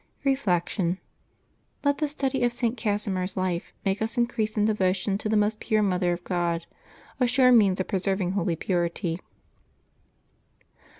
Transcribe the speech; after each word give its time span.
Reflection.— 0.23 0.97
Let 1.85 1.99
the 1.99 2.07
study 2.07 2.43
of 2.43 2.51
St. 2.51 2.75
Casimir's 2.75 3.37
life 3.37 3.71
make 3.85 4.01
us 4.01 4.17
increase 4.17 4.57
in 4.57 4.65
devotion 4.65 5.15
to 5.19 5.29
the 5.29 5.37
most 5.37 5.59
pure 5.59 5.83
Mother 5.83 6.11
of 6.11 6.23
God— 6.23 6.65
a 7.19 7.27
sure 7.27 7.51
means 7.51 7.79
of 7.79 7.87
preserving 7.87 8.31
holy 8.31 8.55
purity. 8.55 9.19